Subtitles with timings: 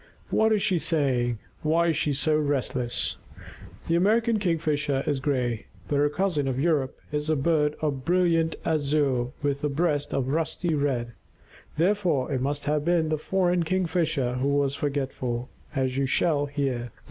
[0.31, 3.17] What is she saying, and why is she so restless?
[3.87, 8.55] The American Kingfisher is gray, but her cousin of Europe is a bird of brilliant
[8.65, 11.13] azure with a breast of rusty red.
[11.77, 16.89] Therefore it must have been the foreign Kingfisher who was forgetful, as you shall hear.